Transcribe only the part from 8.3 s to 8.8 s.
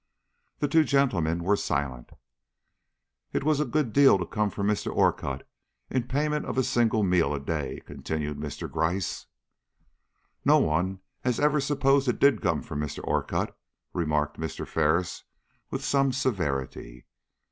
Mr.